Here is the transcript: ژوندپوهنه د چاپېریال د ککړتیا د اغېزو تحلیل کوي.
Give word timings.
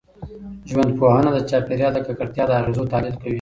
ژوندپوهنه 0.69 1.29
د 1.33 1.39
چاپېریال 1.49 1.91
د 1.95 1.99
ککړتیا 2.07 2.43
د 2.47 2.51
اغېزو 2.59 2.89
تحلیل 2.91 3.15
کوي. 3.21 3.29